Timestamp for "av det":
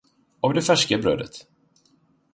0.41-0.61